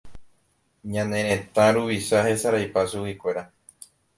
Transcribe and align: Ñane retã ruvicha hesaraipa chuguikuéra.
Ñane 0.93 1.19
retã 1.29 1.67
ruvicha 1.75 2.17
hesaraipa 2.27 2.81
chuguikuéra. 2.89 3.43